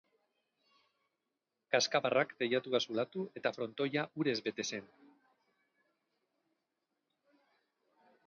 [1.75, 4.89] Kazkabarrak teilatua zulatu eta frontoia urez bete zen.